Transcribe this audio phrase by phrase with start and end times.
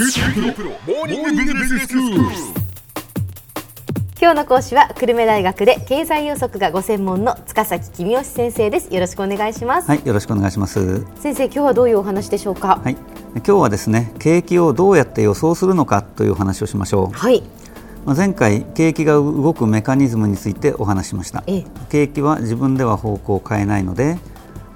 [0.00, 0.06] 今
[4.30, 11.04] 日の講師は久留米大学で経済予測がご専門の塚崎君吉先生ですよろしくお願いします、はい、よろしくお願いします。
[11.16, 12.80] 先生今日はどういうお話でしょうか？
[12.84, 17.16] はい、今日はですね、景気をどうやって予想するのかというお話をしましょう。
[17.16, 17.42] はい
[18.06, 21.64] まあ前回、景気が動くメカニズムについてお話ししましたええ。
[21.90, 24.16] 景気は自分では方向を変えないので、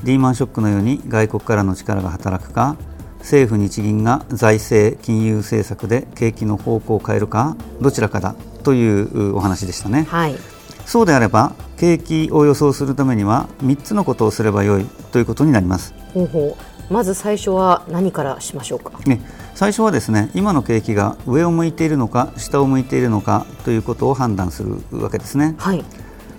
[0.02, 2.76] リーマンショックのように外国からの力が働くか、
[3.22, 10.06] 政府・日銀が財政・金融政策で景気の方向を変えるか、どちらかだというお話でしたね。
[10.08, 10.36] はい
[10.84, 15.94] そうであれば、景気を予想するためには3つのことをすればよいということになります。
[16.12, 16.56] ほうほ
[16.90, 18.98] うまず最初は何からしましょうか？
[19.06, 19.20] ね、
[19.54, 25.54] 最初はですね今の景気が上を向いているのか下を向いているのかということを判断するわけですね。
[25.58, 25.84] はいま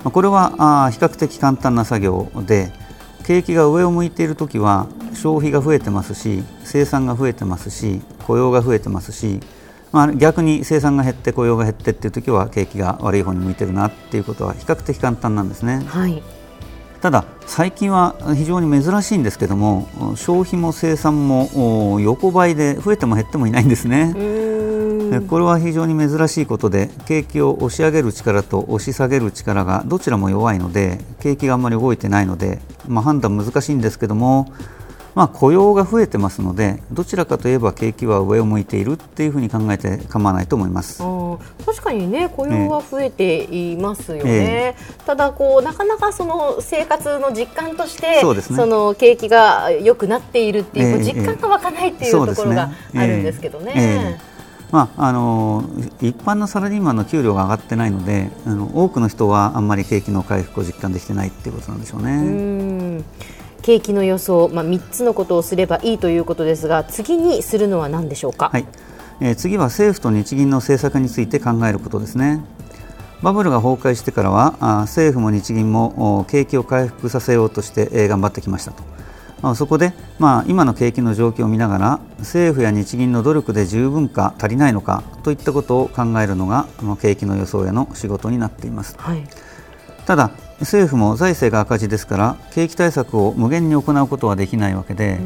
[0.10, 2.74] あこれは比較的簡単な作業で
[3.24, 9.40] 景気が上を向いているときは消費が増えてますし生産が増えてますし雇用が増えてますし、
[9.92, 15.84] まあ、逆に生産が減って雇用が減ってっていうときは景気が悪い方に向いてるなっていうことは比較的簡単なんですね。
[15.86, 16.22] はい。
[17.02, 24.14] ただ最近は非常に珍しいんですけども消費も生産もお横ばいで増えても減ってもいないんですね
[25.22, 34.52] これは非常に珍しいことで景気を押し上げる力と押し下げる力がどちらも弱いので景気があんまり動いてないので、まあ、判断難しいんですけども、
[35.16, 41.04] まあ、雇用が増えてますのでどちらかといえば景気は上を向いているっていうふうに考えて構わないと思います。
[41.66, 48.66] 確かにね雇用は増えていますよね、ただこうなかなかその生活の実感としてそね。
[48.66, 53.74] の景気が良くなっているっていう,、ええ実感が湧かないっていうところがあるんですけどね。
[53.76, 54.33] ええええ
[54.74, 55.64] まあ、あの
[56.02, 62.12] 一般のサラリーマンの給料が上がってないのであの多くの人はあんまり景気の回復を実感できてないっていうことなんでしょうね。
[62.12, 62.20] う
[63.00, 63.06] ん
[63.62, 68.66] 景気の予想、まあ、3つのことをすればいいということですが次にするのは何でしょうか、はい
[69.22, 72.42] えー次は政府と日銀の政策について考えることですね。
[73.22, 78.93] バブルが崩壊してからはあ政府も日銀もお景気を回復させようとして、えー頑張ってきましたと。
[79.44, 88.96] まあそこで、まあ、今の景気の状況を見ながら政府や日銀の努力で十分か足りないのかといったことを考えるのが、まあ、景気の予想屋の仕事になっています。
[88.98, 89.24] はい
[90.06, 95.20] ただ政府も財政が赤字ですから景気対策を無限に行うことはできないわけで、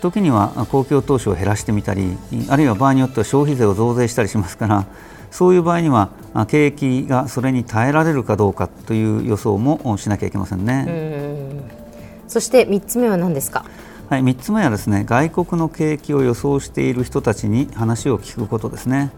[0.00, 2.16] 時には公共投資を減らしてみたり
[2.48, 4.86] あるいは場合によっては消費税を増税したりしますから
[5.30, 11.83] そういう場合にはあ景気がそれに耐えられるかどうかという予想もしなきゃいけませんね。
[12.24, 13.64] うんそして3つ目は何ですか？
[14.08, 19.10] はい、3つ目はですね外国の景気を予想している人たちに話を聞くことですね。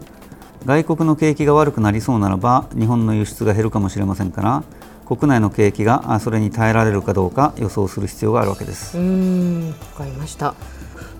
[0.65, 4.63] 外国の景気が悪くなりそうならば日本の輸出が減るかもしれませんから
[5.05, 8.97] 国内の景気があそれに耐えられるかどうか予想する必要があるわけです。
[8.97, 10.55] うーんわかりました。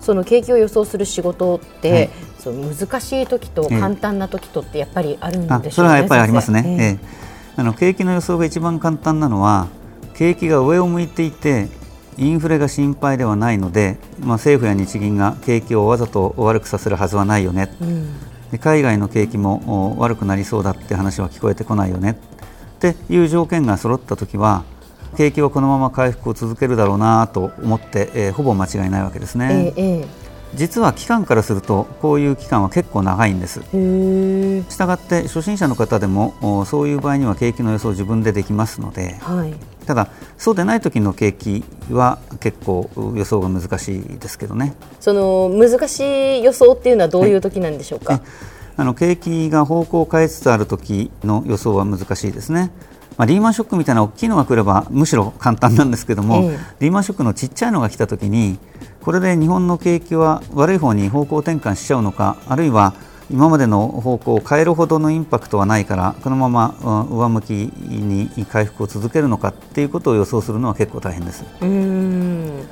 [0.00, 2.10] その景気を予想する仕事って、はい。
[2.38, 3.80] その難しい時とええ。
[3.80, 6.98] 簡単な時とってやっぱりあるんでしょうねあそれはやっぱりありますね、ええ。
[7.56, 9.68] あの景気の予想が一番簡単なのは
[10.14, 11.68] 景気が上を向いていて
[12.18, 18.20] インフレが心配ではないので、まあ、政府や日銀が景気をわざと悪くさせるはずはないよね、うん。
[18.50, 22.18] で海外の景気もお悪くなりそうだって話は聞こえてこないよね。
[22.76, 24.64] っていう条件が揃った時は
[25.16, 33.60] 景気はこのまま回復を続けるだろうなと思って、えーほぼ間違いないわけですね、えええ実は期間からするとこういう期間は結構長いんです。
[33.60, 39.54] したがって初心者の方でもおそういう場合には景気の予想を自分でできますのではい
[39.88, 44.74] ただそうでない時の景気は結構予想が難しいですけどね。
[45.00, 48.28] その難しい予想っていうのはどういう時なんでしょうか、え
[48.76, 52.70] あの景気が方向を変えつつある時の予想は難しいですね。
[53.16, 56.58] まあ、リーマンショックみたいな大きいのが来ればむしろ簡単なんですけども、ええ。
[56.80, 58.58] リーマンショックのちっちゃいのが来た時に
[59.00, 62.92] これで日本の景気は悪い方に方向転換しちゃうのかあるいは
[63.30, 71.44] 今までの方向を変えるほどのインパクトはないからこのままうん上向きに回復を続けるのかっていうことを予想するのは結構大変です。
[71.60, 72.62] うーん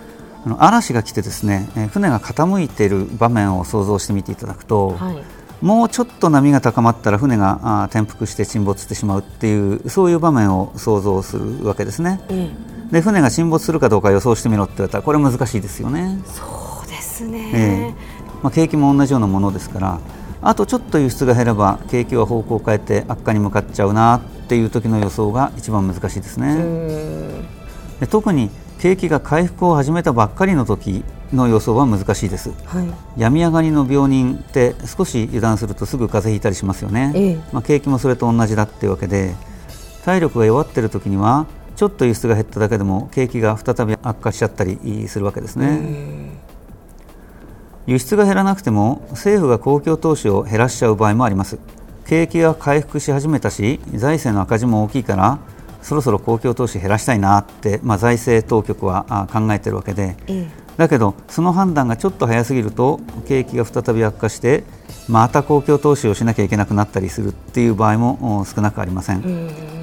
[0.45, 5.17] あの嵐が来てですねえー船が傾いている場面を想像してみていただくと、はい
[5.63, 12.21] もうちょっと波が高まったら船が転覆して沈没してしまうっていうそういう場面を想像するわけですね。
[12.29, 16.21] ええで船が沈没するかどうか予想してみろって言われたらこれ難しいですよね。
[16.27, 17.95] そうですえねえ、
[18.43, 19.99] まあ、景気も同じようなものですから
[20.43, 26.57] あとちょっと輸出が減れば景気は方向を変えて悪化に向かっちゃうなっていう時の予想が一番難しいですうね。
[28.01, 31.03] で特に景気が回復を始めたばっかりの時
[31.33, 32.53] の予想は難しいです。
[32.65, 32.87] はい
[33.17, 39.35] 病み上がりの病人って少し油断するとすぐ風邪ひいたりしますよね、ええまあ、景気もそれと同じだっていうわけで
[40.05, 46.26] 体力が弱っている時にはちょっと輸出が減っただけでも景気が再び悪化しちゃったりするわけですね。
[47.87, 51.59] 輸出が減らなくても政府が公共投資を減らしちゃう場合もあります。
[52.07, 55.39] 景気が回復し始めたし財政の赤字も大きいから
[55.83, 60.17] そろそろ公共投資減らしたいなって、まあ、財政当局は考えているわけで、
[60.77, 64.65] だけどその判断がちょっと早すぎると景気が再び悪化して
[65.09, 69.76] また公共投資をしなきゃいけなくなったりするっていう場合も少なくありません。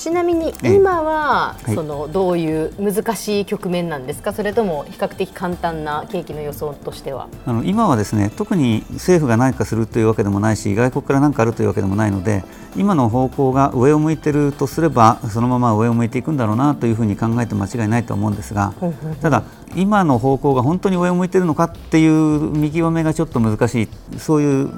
[0.00, 7.28] ちなみに今は、そのどういう難しい局面なんですか、それとも比較的簡単な景気の予想としては。
[7.44, 12.44] あの今はですね特に政府が何かするというわけでもないし外国から何かあるというわけでもないので
[12.76, 18.72] 今の方向が上を向いているとすればそのまま上を向いていくんだろうなというふうに考えて間違いないと思うんですが
[19.20, 19.42] ただ
[19.76, 24.70] 今の方向が本当に上を向いているのかっていう見極めがちょっと難しいそういう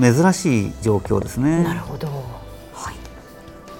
[0.00, 1.62] 珍しい状況ですね。
[1.62, 2.08] なるほど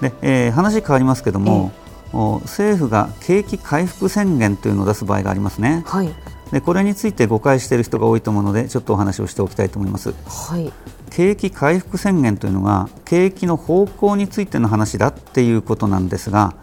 [0.05, 1.71] で、えー、話変わりますけども、
[2.09, 5.83] えー、政府が景気回復宣言というのを出す場合がありますね。
[5.85, 6.09] はい、
[6.51, 10.13] でこれについて誤解している人が多いと思うのでちょっとお話をしておきたいと思います。
[10.27, 10.71] はい、
[11.09, 16.53] 景気回復宣言というのが景気の方向についての話だっていうことなんですが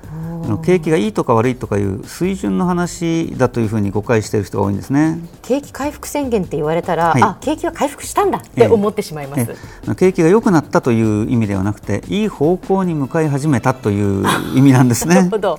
[0.64, 5.18] 景気がいいとか悪いとかいう水準の話だというふうに誤解している人が多いんですね。
[5.42, 9.56] 景気回復宣言って言われたら、はい、あ景気が回復したんだって思ってしまいます、え
[9.90, 15.14] え、景気が良くなったという意味ではなくていい方向に向かい始めたという意味なんですね。
[15.16, 15.58] なるほど。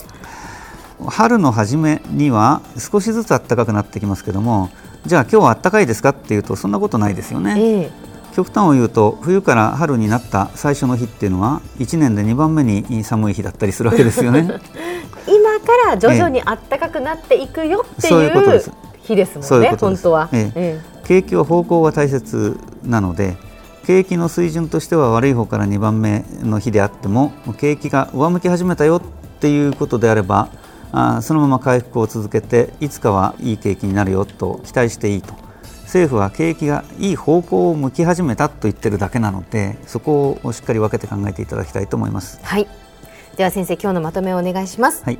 [1.07, 4.69] 春の初めには少しずつ暖かくなってきますけども
[5.05, 7.55] じゃあ今日は暖かいですかっていうとそんなことないですよね。
[7.57, 7.91] え
[8.35, 14.41] 極端を言うと冬から春になった最初の日っていうのは1年で2番目に寒い日だったりするわけですよね。
[15.27, 18.61] 今から徐々に暖かくなっていくよっていう
[19.01, 20.81] 日ですもんね、本当は、ええ。
[21.05, 23.37] 景気は方向が大切なので
[23.85, 29.01] 景気の水準としては悪い方から2番目の日であっても景気が上向き始めたよっ
[29.39, 30.49] ていうことであれば
[30.93, 35.33] あそのまま回復を続けていつかはいい景気になるよと期待していいと
[35.93, 42.39] 政府は景気がいい方向を向き始めたと言ってるだけなのでそこをしっかり分けて考えていただきたいと思います。
[42.41, 42.67] はい。
[43.37, 45.03] では先生今日のまとめをお願いします。
[45.03, 45.19] はい。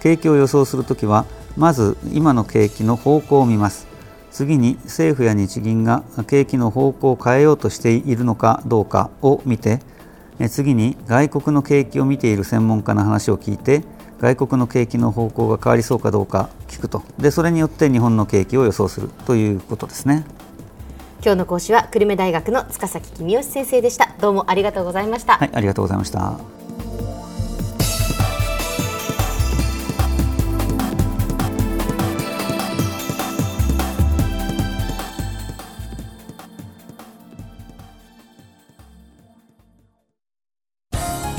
[0.00, 1.26] 景気を予想するときは
[1.56, 3.86] まず今の景気の方向を見ます。
[4.32, 9.78] 次に政府や日銀が景気の方向を変えようとしているのかどうかを見て
[10.48, 13.82] 次に外国の景気を見ている専門家の話を聞いて
[14.20, 17.02] 外国の景気の方向が変わりそうかどうか聞くと。
[17.18, 20.24] でそれによって日本の景気を予想するということですね。
[21.22, 24.14] 今日の講師は久留米大学の塚崎君吉先生でした。
[24.20, 25.38] どうもありがとうございました。
[25.38, 26.59] はいありがとうございました